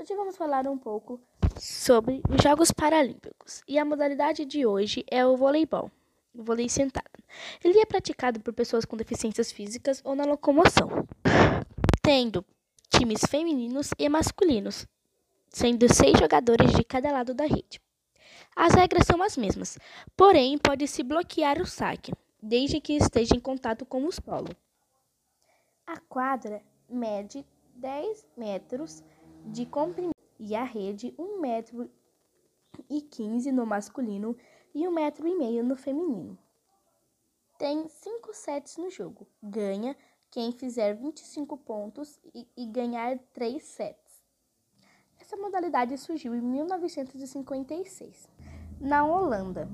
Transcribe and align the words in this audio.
Hoje 0.00 0.14
vamos 0.14 0.36
falar 0.36 0.68
um 0.68 0.78
pouco 0.78 1.20
sobre 1.60 2.22
os 2.30 2.40
Jogos 2.40 2.70
Paralímpicos 2.70 3.62
e 3.66 3.80
a 3.80 3.84
modalidade 3.84 4.44
de 4.44 4.64
hoje 4.64 5.04
é 5.10 5.26
o 5.26 5.36
voleibol, 5.36 5.90
o 6.32 6.44
vôlei 6.44 6.68
sentado. 6.68 7.10
Ele 7.64 7.80
é 7.80 7.84
praticado 7.84 8.38
por 8.38 8.54
pessoas 8.54 8.84
com 8.84 8.96
deficiências 8.96 9.50
físicas 9.50 10.00
ou 10.04 10.14
na 10.14 10.24
locomoção, 10.24 11.04
tendo 12.00 12.44
times 12.88 13.22
femininos 13.28 13.90
e 13.98 14.08
masculinos, 14.08 14.86
sendo 15.48 15.92
seis 15.92 16.16
jogadores 16.16 16.72
de 16.74 16.84
cada 16.84 17.10
lado 17.10 17.34
da 17.34 17.44
rede. 17.44 17.80
As 18.54 18.74
regras 18.74 19.04
são 19.04 19.20
as 19.20 19.36
mesmas, 19.36 19.76
porém 20.16 20.56
pode-se 20.58 21.02
bloquear 21.02 21.60
o 21.60 21.66
saque, 21.66 22.12
desde 22.40 22.80
que 22.80 22.92
esteja 22.92 23.34
em 23.34 23.40
contato 23.40 23.84
com 23.84 24.04
o 24.04 24.12
solo. 24.12 24.54
A 25.84 25.98
quadra 25.98 26.62
mede 26.88 27.44
10 27.74 28.26
metros 28.36 29.02
de 29.48 29.66
comprimento 29.66 30.14
e 30.38 30.54
a 30.54 30.64
rede 30.64 31.14
1 31.18 31.40
metro 31.40 31.90
e 32.88 33.00
15 33.00 33.50
no 33.50 33.66
masculino 33.66 34.36
e 34.74 34.86
1 34.86 34.92
metro 34.92 35.26
e 35.26 35.62
no 35.62 35.76
feminino. 35.76 36.38
Tem 37.58 37.88
5 37.88 38.32
sets 38.34 38.76
no 38.76 38.90
jogo. 38.90 39.26
Ganha 39.42 39.96
quem 40.30 40.52
fizer 40.52 40.94
25 40.94 41.56
pontos 41.56 42.18
e, 42.34 42.46
e 42.56 42.66
ganhar 42.66 43.18
3 43.32 43.62
sets. 43.62 44.22
Essa 45.18 45.36
modalidade 45.36 45.98
surgiu 45.98 46.34
em 46.34 46.40
1956, 46.40 48.28
na 48.80 49.04
Holanda. 49.04 49.68